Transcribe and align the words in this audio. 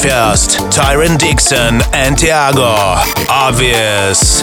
First, 0.00 0.60
Tyron 0.70 1.18
Dixon 1.18 1.82
and 1.92 2.16
Tiago. 2.16 2.74
Obvious. 3.28 4.42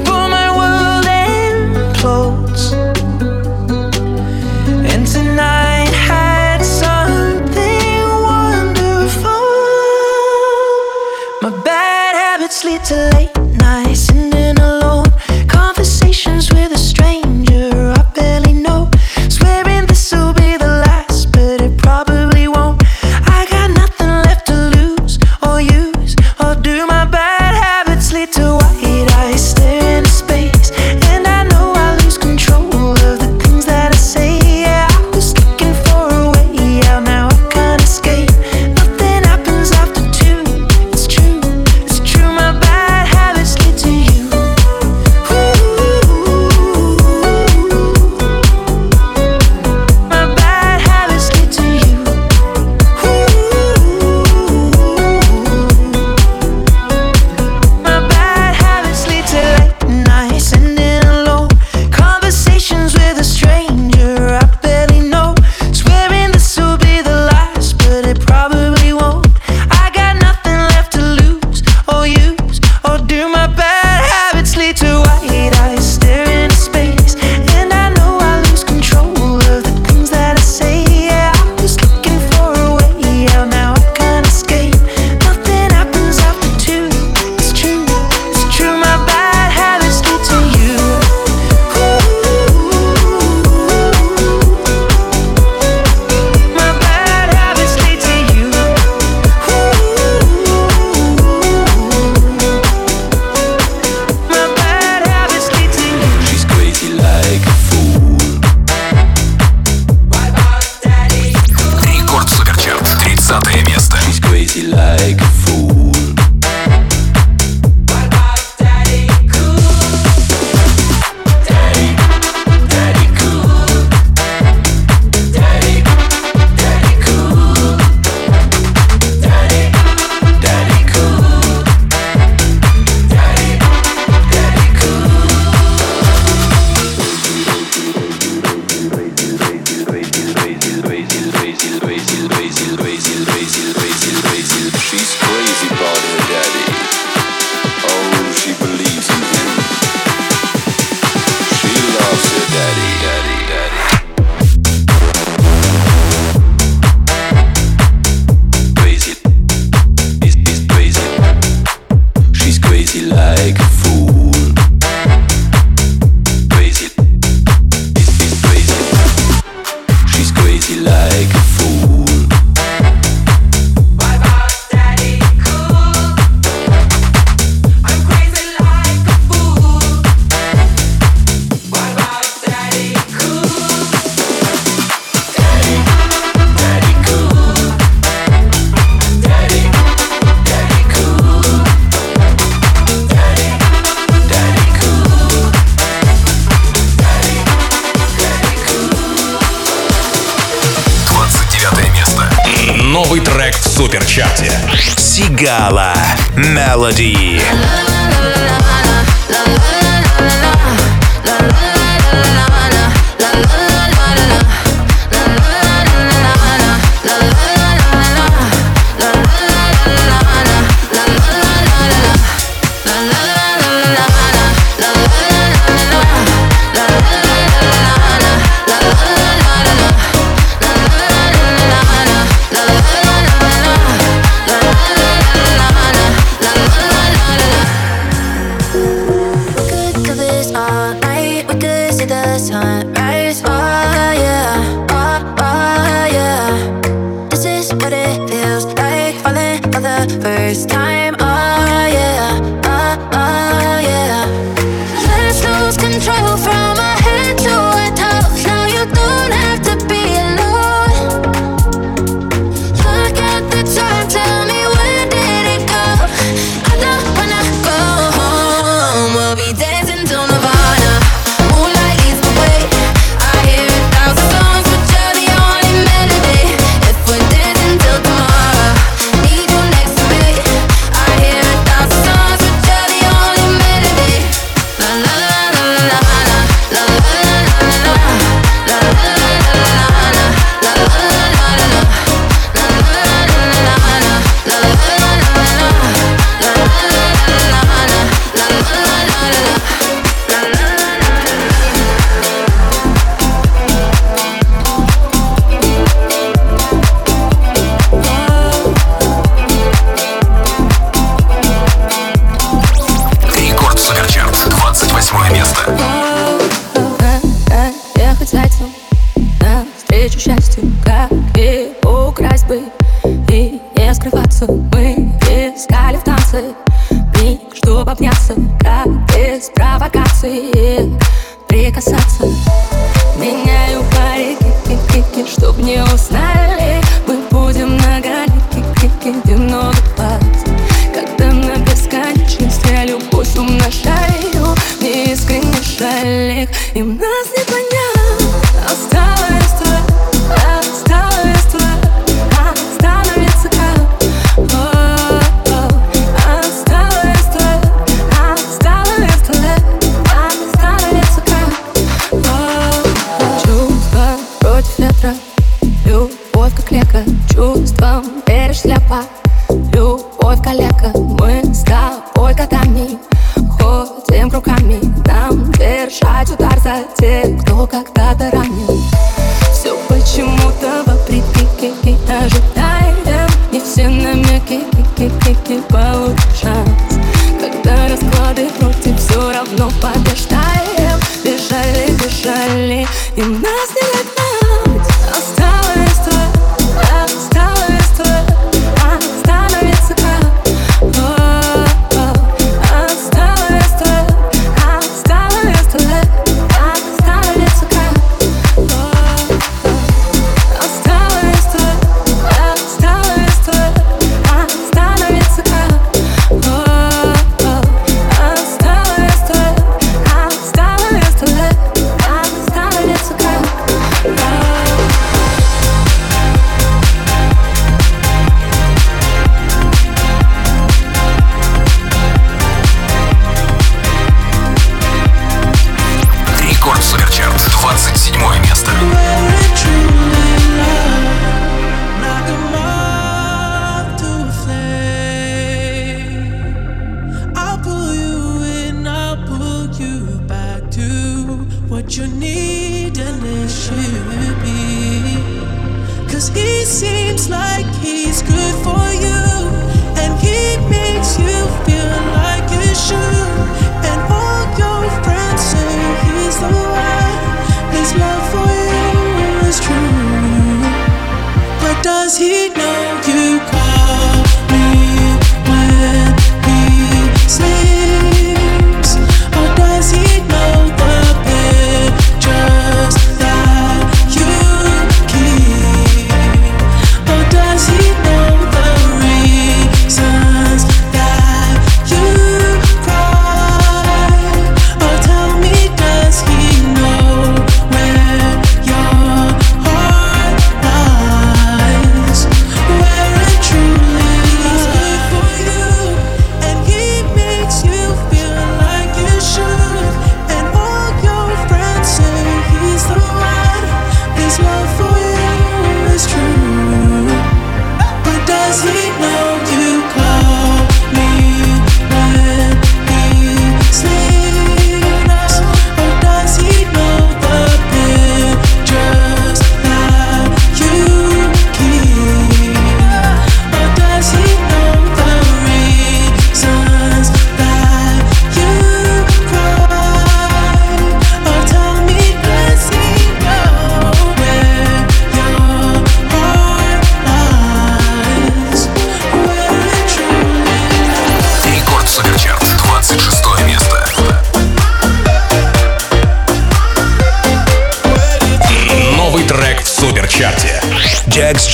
новый 203.11 203.25
трек 203.25 203.53
в 203.53 203.67
суперчарте. 203.67 204.49
Сигала. 204.95 205.93
Melody. 206.37 207.41
Melody. 207.41 207.90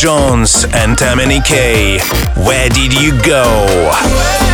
Jones 0.08 0.64
and 0.72 0.98
Tammany 0.98 1.42
K. 1.42 2.00
Where 2.38 2.70
did 2.70 2.94
you 2.94 3.22
go? 3.24 4.47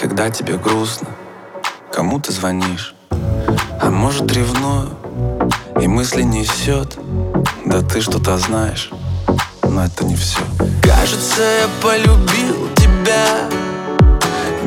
Когда 0.00 0.30
тебе 0.30 0.56
грустно, 0.56 1.08
кому 1.92 2.18
ты 2.18 2.32
звонишь? 2.32 2.94
А 3.82 3.90
может 3.90 4.32
ревную 4.32 4.96
И 5.78 5.86
мысли 5.86 6.22
несет 6.22 6.96
Да 7.66 7.82
ты 7.82 8.00
что-то 8.00 8.38
знаешь 8.38 8.88
Но 9.62 9.84
это 9.84 10.06
не 10.06 10.16
все 10.16 10.38
Кажется, 10.82 11.42
я 11.42 11.68
полюбил 11.82 12.70
тебя. 12.76 13.26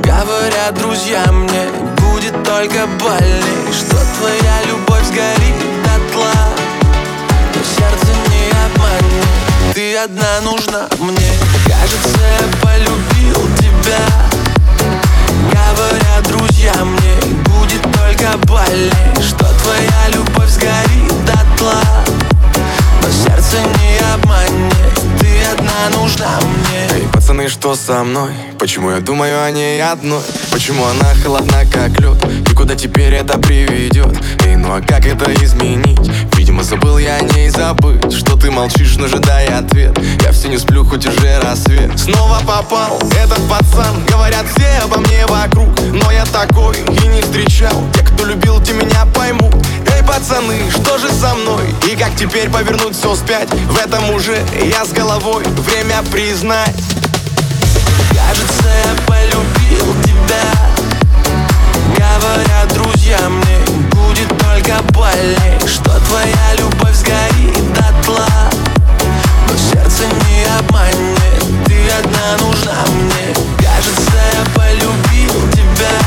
Говорят 0.04 0.76
друзья 0.76 1.26
мне 1.32 1.68
Будет 1.98 2.36
только 2.44 2.86
больней 3.02 3.74
Что 3.74 3.98
твоя 4.20 4.66
любовь 4.66 5.04
сгорит 5.06 5.56
дотла? 5.84 6.32
Но 7.56 7.64
сердце 7.64 8.14
не 8.30 8.52
обманет. 8.52 9.74
Ты 9.74 9.98
одна 9.98 10.42
нужна 10.42 10.88
мне. 11.00 11.32
Кажется, 11.66 12.20
я 12.22 12.62
полюбил 12.62 13.17
тебя 13.88 14.00
Говорят 15.52 16.28
друзья 16.28 16.74
мне 16.84 17.16
Будет 17.46 17.82
только 17.82 18.38
больней 18.46 18.92
Что 19.22 19.46
твоя 19.62 20.08
любовь 20.14 20.50
сгорит 20.50 21.14
дотла 21.26 21.82
Но 23.02 23.10
сердце 23.10 23.58
не 23.62 24.00
обманет 24.14 25.20
Ты 25.20 25.42
одна 25.52 25.98
нужна 26.00 26.40
мне 26.42 27.02
Эй, 27.02 27.08
пацаны, 27.14 27.48
что 27.50 27.76
со 27.76 28.04
мной? 28.04 28.32
Почему 28.60 28.92
я 28.92 29.00
думаю 29.00 29.44
о 29.44 29.52
ней 29.52 29.82
одной? 29.82 30.22
Почему 30.52 30.86
она 30.86 31.14
холодна, 31.24 31.64
как 31.72 32.00
лед? 32.00 32.18
И 32.50 32.56
куда 32.56 32.76
теперь 32.76 33.14
это 33.14 33.38
приведет? 33.38 34.18
Эй, 34.46 34.56
ну 34.56 34.74
а 34.74 34.82
как 34.82 35.06
это 35.06 35.32
изменить? 35.44 36.00
Видимо, 36.48 36.64
забыл 36.64 36.98
я 36.98 37.16
о 37.16 37.22
ней 37.22 37.50
забыть 37.50 38.14
Что 38.14 38.38
ты 38.38 38.50
молчишь, 38.50 38.96
но 38.96 39.04
ожидая 39.04 39.60
ответ. 39.60 40.00
Я 40.24 40.32
все 40.32 40.48
не 40.48 40.58
сплю, 40.58 40.86
хоть 40.86 41.06
уже 41.06 41.42
рассвет. 41.42 42.00
Снова 42.00 42.40
попал 42.40 43.02
этот 43.22 43.42
пацан. 43.50 44.02
Говорят 44.08 44.46
все 44.56 44.82
обо 44.82 44.98
мне 45.00 45.26
вокруг 45.28 45.68
Но 45.92 46.10
я 46.10 46.24
такой 46.24 46.78
и 46.78 47.08
не 47.08 47.22
встречал. 47.22 47.84
Те, 47.94 48.02
кто 48.02 48.24
любил, 48.24 48.62
те 48.62 48.72
меня 48.72 49.06
поймут. 49.14 49.54
Эй, 49.94 50.02
пацаны, 50.04 50.58
что 50.72 50.98
же 50.98 51.12
со 51.12 51.36
мной? 51.36 51.66
И 51.86 51.98
как 51.98 52.16
теперь 52.16 52.50
повернуть 52.50 52.96
все 52.96 53.14
вспять? 53.14 53.50
В 53.50 53.78
этом 53.78 54.10
уже 54.12 54.42
я 54.74 54.86
с 54.86 54.94
головой. 54.94 55.44
Время 55.44 56.02
признать. 56.14 56.78
Кажется, 58.12 58.70
я 58.86 58.96
полюбил 59.06 60.02
тебя. 60.02 60.54
Говорят 61.98 62.74
друзья 62.74 63.20
мне 63.28 63.57
Больней 64.92 65.60
Что 65.66 65.98
твоя 66.00 66.56
любовь 66.58 66.94
сгорит 66.94 67.74
дотла? 67.74 68.28
Но 69.48 69.58
сердце 69.58 70.04
не 70.28 70.44
обманет 70.60 71.66
Ты 71.66 71.90
одна 71.90 72.46
нужна 72.46 72.76
мне. 72.92 73.34
Кажется, 73.60 74.20
я 74.34 74.44
полюбил 74.54 75.52
тебя. 75.52 75.98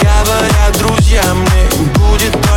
Говорят 0.00 0.78
друзья 0.78 1.22
мне 1.32 1.84
Будет 1.94 2.32
только 2.32 2.51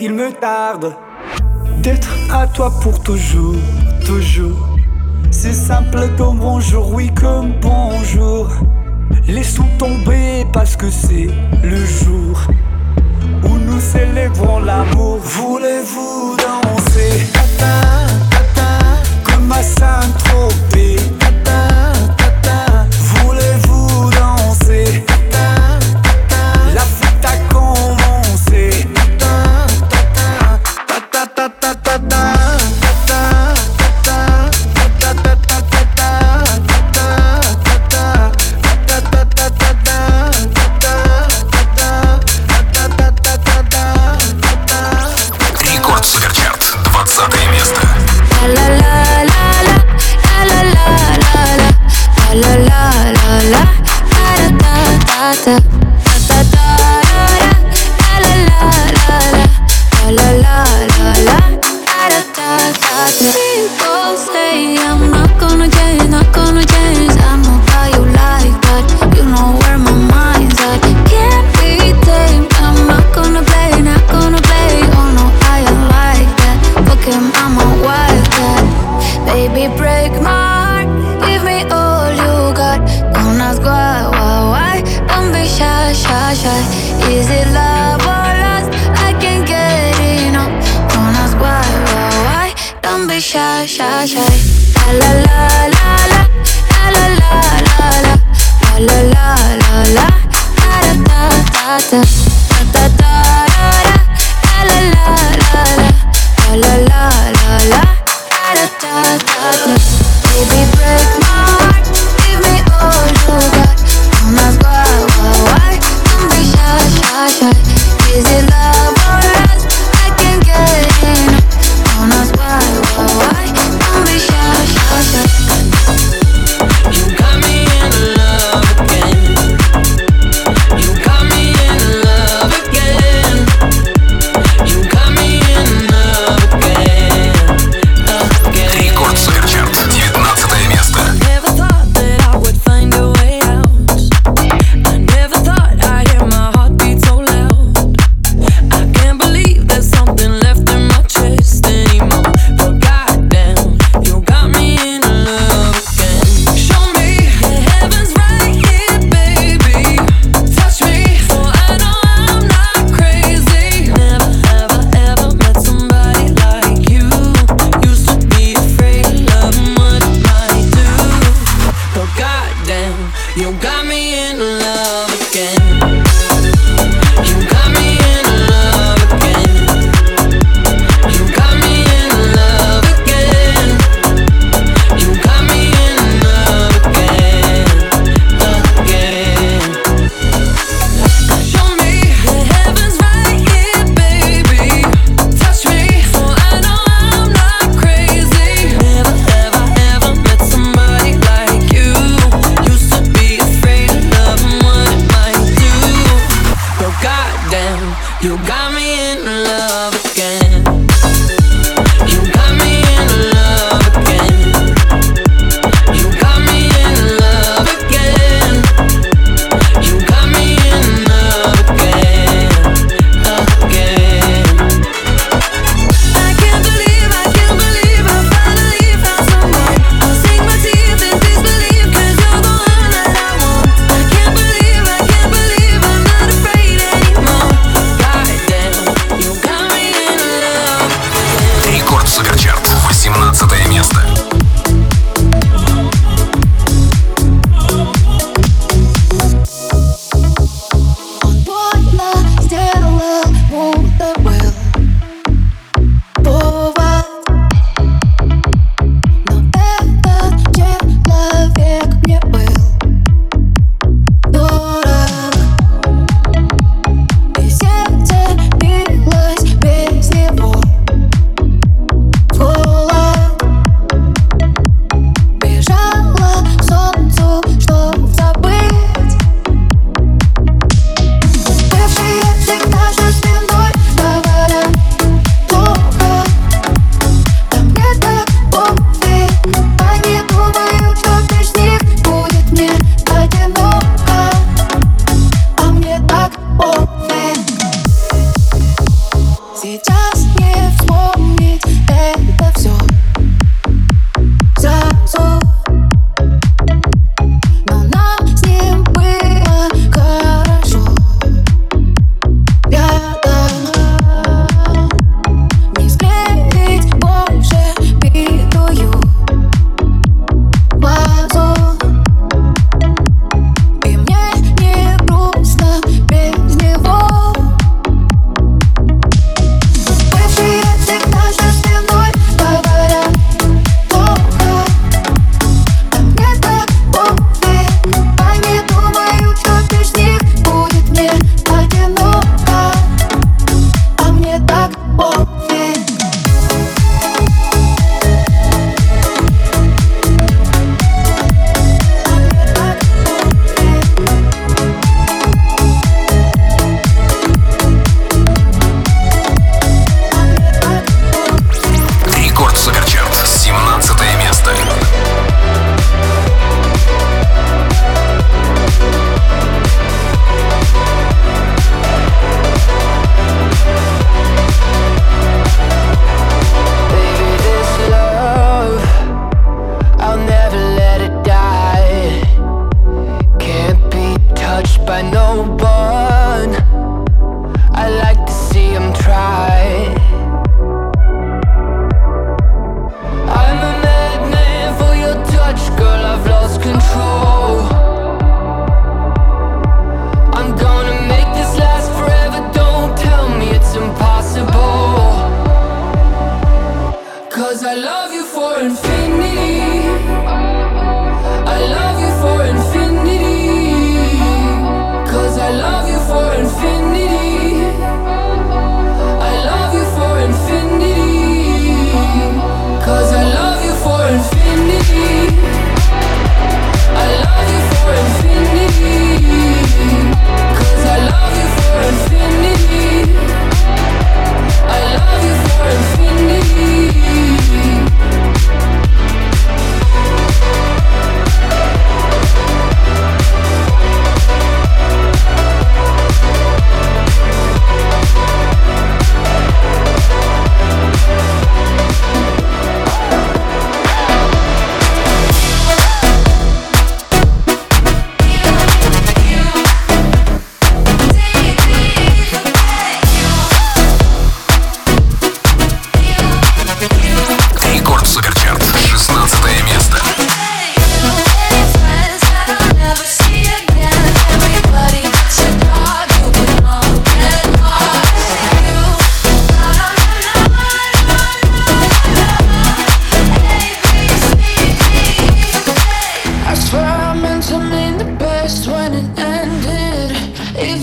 Il 0.00 0.12
me 0.14 0.30
tarde 0.30 0.94
d'être 1.82 2.08
à 2.32 2.46
toi 2.46 2.72
pour 2.80 3.02
toujours, 3.02 3.56
toujours. 4.06 4.68
C'est 5.32 5.52
simple 5.52 5.98
comme 6.16 6.38
bonjour, 6.38 6.92
oui 6.94 7.10
comme 7.12 7.54
bonjour. 7.60 8.50
Laissons 9.26 9.66
tomber 9.76 10.46
parce 10.52 10.76
que 10.76 10.88
c'est 10.88 11.26
le 11.64 11.84
jour 11.84 12.40
où 13.42 13.58
nous 13.58 13.80
célébrons 13.80 14.60
l'amour. 14.60 15.18
Voulez-vous 15.18 16.36
danser? 16.36 17.26
Comme 19.24 19.50
à 19.50 19.62
Saint-Tropez 19.62 21.17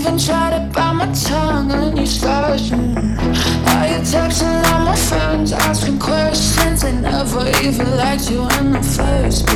even 0.06 0.18
try 0.18 0.50
to 0.50 0.60
bite 0.72 0.92
my 0.92 1.12
tongue 1.12 1.70
and 1.72 1.98
you 1.98 2.06
starting. 2.06 2.96
Are 2.96 3.86
you 3.88 4.00
texting 4.06 4.72
all 4.72 4.84
my 4.84 4.96
friends, 4.96 5.52
asking 5.52 5.98
questions? 5.98 6.82
They 6.82 6.92
never 6.92 7.48
even 7.62 7.96
liked 7.96 8.30
you 8.30 8.42
in 8.58 8.72
the 8.72 8.82
first 8.82 9.46
place. 9.46 9.55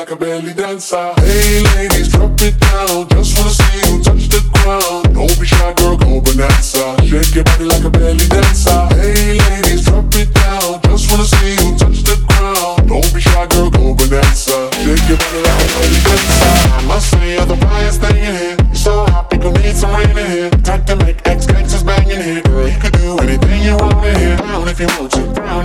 like 0.00 0.10
a 0.12 0.16
belly 0.16 0.54
dancer. 0.54 1.12
Hey 1.20 1.60
ladies, 1.76 2.08
drop 2.08 2.32
it 2.40 2.58
down. 2.58 3.06
Just 3.10 3.36
wanna 3.36 3.52
see 3.52 3.76
you 3.84 4.02
touch 4.02 4.32
the 4.32 4.40
ground. 4.56 5.12
Don't 5.12 5.36
be 5.38 5.44
shy, 5.44 5.72
girl, 5.74 5.94
go 5.98 6.22
bonanza. 6.22 6.96
Shake 7.04 7.34
your 7.34 7.44
body 7.44 7.64
like 7.64 7.84
a 7.84 7.90
belly 7.90 8.26
dancer. 8.32 8.80
Hey 8.96 9.36
ladies, 9.36 9.84
drop 9.84 10.08
it 10.16 10.32
down. 10.32 10.80
Just 10.88 11.04
wanna 11.10 11.28
see 11.28 11.52
you 11.52 11.76
touch 11.76 12.00
the 12.08 12.16
ground. 12.32 12.88
Don't 12.88 13.12
be 13.12 13.20
shy, 13.20 13.46
girl, 13.52 13.68
go 13.68 13.92
bonanza. 13.92 14.72
Shake 14.80 15.04
your 15.04 15.20
body 15.20 15.40
like 15.44 15.60
a 15.60 15.68
belly 15.76 16.00
dancer. 16.08 16.52
I 16.72 16.84
must 16.88 17.10
say, 17.10 17.34
you're 17.36 17.44
the 17.44 17.56
brightest 17.60 18.00
staying 18.00 18.36
here. 18.40 18.56
You're 18.56 18.74
so 18.74 19.04
hot, 19.04 19.28
people 19.28 19.52
need 19.52 19.76
some 19.76 19.92
rain 19.92 20.16
in 20.16 20.30
here. 20.32 20.50
Time 20.64 20.82
to 20.86 20.96
make 20.96 21.20
ex 21.28 21.44
gangsters 21.44 21.84
banging 21.84 22.24
here. 22.24 22.40
Girl, 22.48 22.66
you 22.66 22.80
can 22.80 22.92
do 22.92 23.18
anything 23.18 23.62
you 23.68 23.76
want 23.76 24.00
in 24.06 24.16
here. 24.16 24.36
Down 24.38 24.66
if 24.66 24.80
you 24.80 24.88
want 24.96 25.09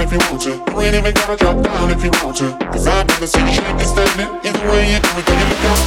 if 0.06 0.12
you 0.14 0.20
want 0.30 0.42
to. 0.44 0.54
You 0.72 0.82
ain't 0.82 0.96
even 0.96 1.14
gotta 1.14 1.36
drop 1.36 1.58
down 1.64 1.90
if 1.90 2.04
you 2.04 2.12
want 2.22 2.38
to. 2.38 2.54
Cause 2.70 2.86
I'd 2.88 3.10
rather 3.10 3.28
see 3.28 3.42
you 3.42 3.54
shake 3.54 3.66
and. 3.66 3.82
Either 4.46 4.66
way 4.70 4.94
you 4.94 5.00
do 5.02 5.10
it, 5.18 5.26
don't. 5.26 5.82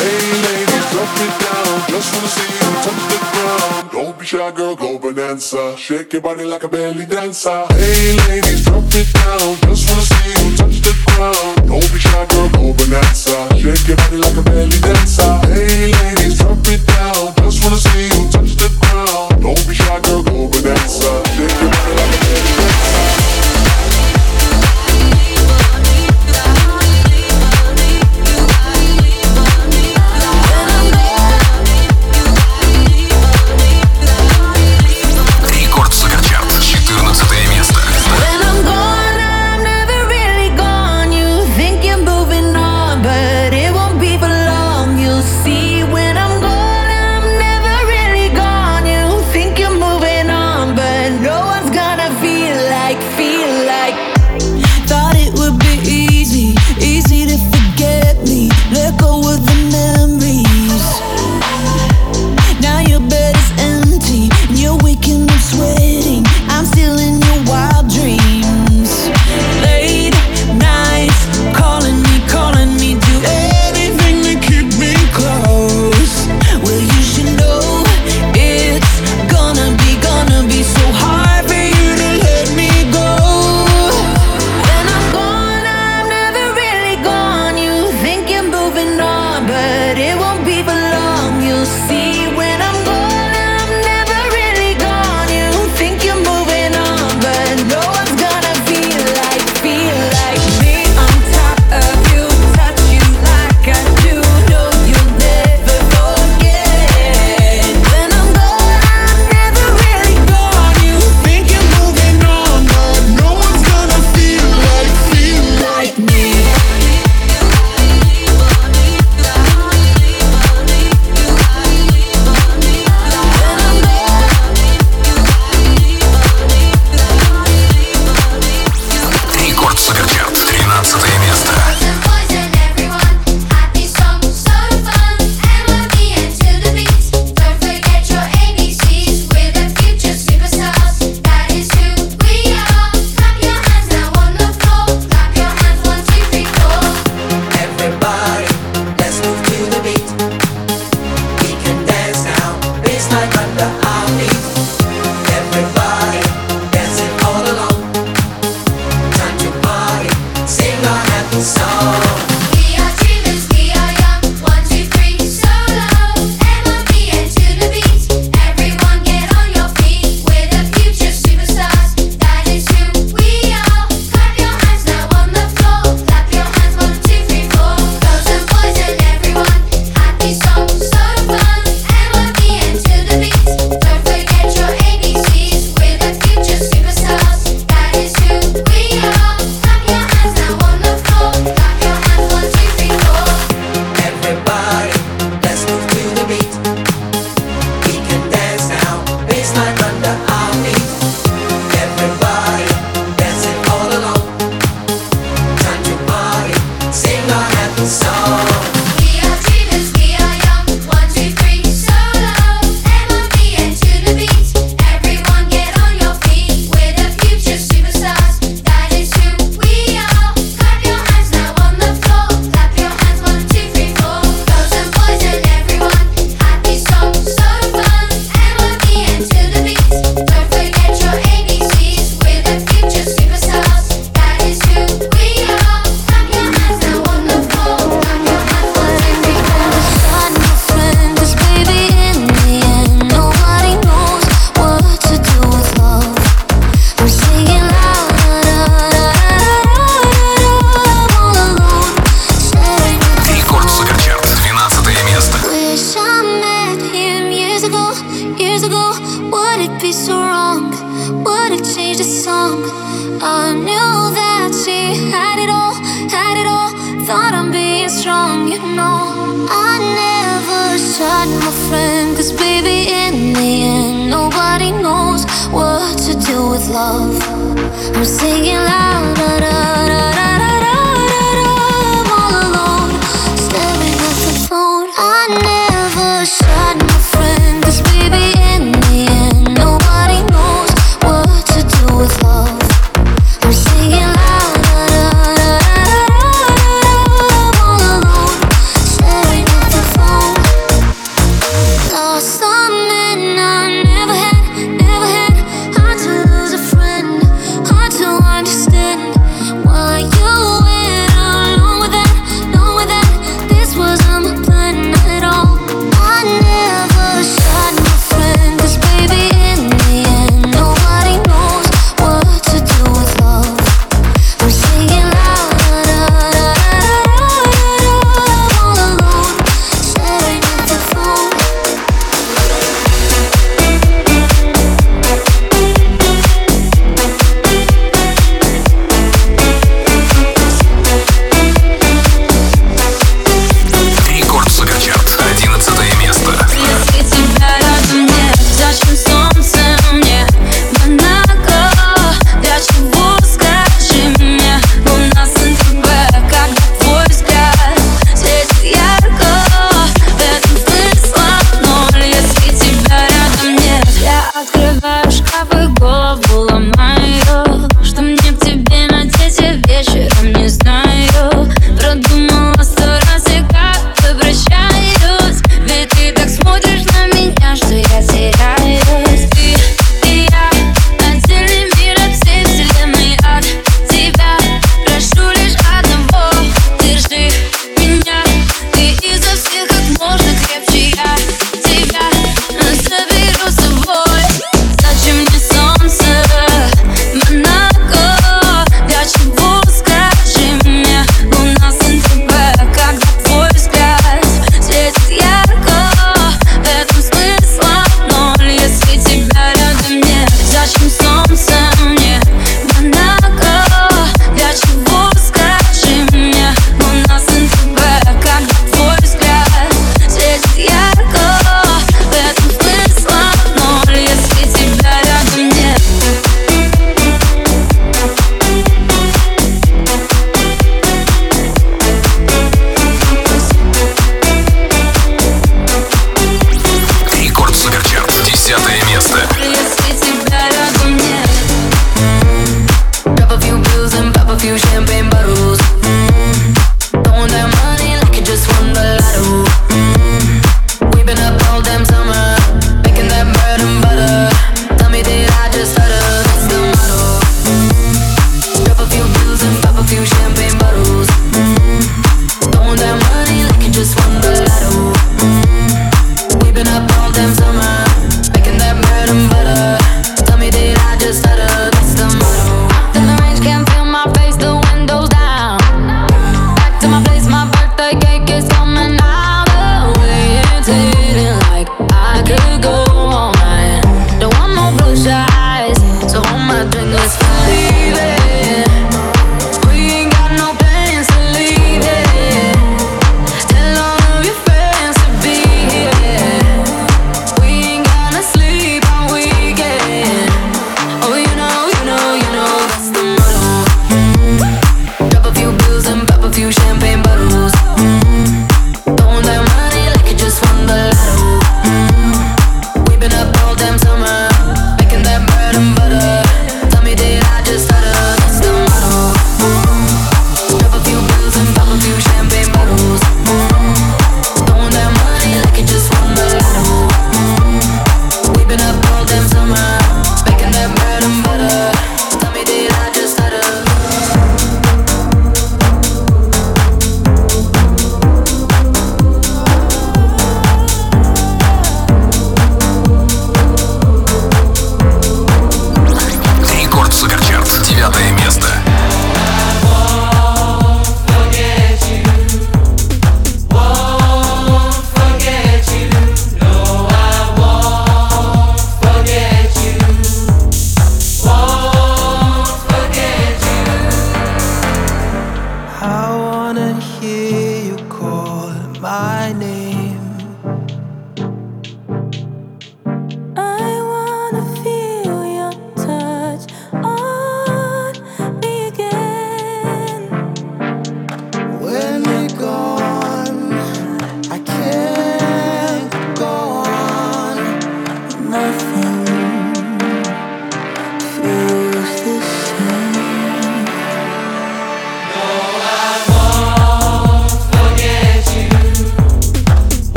Hey 0.00 0.24
ladies, 0.46 0.86
drop 0.92 1.12
it 1.20 1.34
down. 1.44 1.74
Just 1.92 2.08
wanna 2.14 2.32
see 2.32 2.48
you 2.48 2.70
touch 2.80 3.02
the 3.12 3.18
ground. 3.20 3.90
Don't 3.92 4.18
be 4.18 4.24
shy, 4.24 4.50
girl, 4.52 4.74
go 4.74 4.98
bonanza. 4.98 5.76
Shake 5.76 6.12
your 6.14 6.22
body 6.22 6.44
like 6.44 6.64
a 6.64 6.68
belly 6.68 7.04
dancer. 7.04 7.66
Hey 7.76 8.16
ladies, 8.28 8.64
drop 8.64 8.88
it 8.88 9.12
down. 9.12 9.56
Just 9.68 9.84
wanna 9.88 10.02
see 10.02 10.30
you 10.32 10.56
touch 10.56 10.80
the 10.80 10.92
ground. 11.12 11.68
Don't 11.68 11.88
be 11.92 11.98
shy, 11.98 12.26
girl, 12.32 12.48
go 12.48 12.72
bonanza. 12.72 13.36
Shake 13.60 13.86
your 13.88 13.96
body 13.98 14.16
like 14.16 14.36
a 14.36 14.42
belly 14.42 14.78
dancer. 14.80 15.32
Hey 15.52 15.92
ladies, 15.92 16.38
drop 16.38 16.64
it 16.72 16.80
down. 16.86 17.34
Just 17.44 17.62
wanna 17.62 17.76
see 17.76 18.08
you 18.08 18.30
touch 18.32 18.56
the 18.56 18.68
ground. 18.80 19.42
Don't 19.42 19.62
be 19.68 19.74
shy, 19.74 20.00
girl, 20.00 20.22
go 20.22 20.48
bonanza. 20.48 21.10
Shake 21.36 21.60
your 21.60 21.70
body 21.70 21.92
like 22.00 22.14
a 22.14 22.20
belly 22.24 22.48
dancer. 22.48 22.61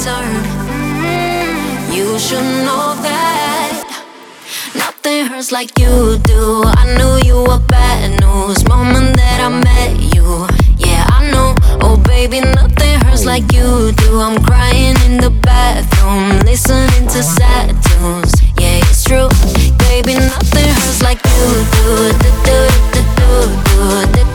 turn. 0.00 0.30
You 1.92 2.18
should 2.18 2.48
know 2.66 2.94
that 3.02 4.04
nothing 4.74 5.26
hurts 5.26 5.50
like 5.50 5.76
you 5.78 6.18
do. 6.22 6.62
I 6.64 6.84
knew 6.96 7.14
you 7.28 7.38
were 7.42 7.62
bad 7.66 8.20
news 8.20 8.66
moment 8.68 9.16
that 9.16 9.40
I 9.40 9.48
met 9.48 10.14
you. 10.14 10.46
Yeah, 10.78 11.04
I 11.08 11.30
know. 11.32 11.54
Oh, 11.82 11.96
baby, 12.06 12.40
nothing 12.40 13.00
hurts 13.00 13.24
like 13.24 13.50
you 13.52 13.92
do. 13.92 14.20
I'm 14.20 14.42
crying 14.44 14.96
in 15.06 15.18
the 15.18 15.30
bathroom, 15.30 16.40
listening 16.46 17.08
to 17.08 17.22
sad 17.22 17.74
tunes. 17.82 18.32
Yeah, 18.60 18.78
it's 18.78 19.02
true, 19.02 19.28
baby, 19.88 20.14
nothing 20.14 20.68
hurts 20.78 21.02
like 21.02 21.20
you 21.26 21.44
do. 21.74 22.12
do, 22.22 22.30
do, 22.46 22.58
do, 22.94 23.02
do, 23.16 24.06
do, 24.06 24.24
do. 24.24 24.27